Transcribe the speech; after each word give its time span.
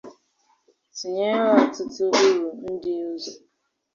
tinyere 0.95 1.39
ọtụtụ 1.61 2.05
uru 2.27 2.49
ndị 2.71 2.91
ọzọ. 3.09 3.33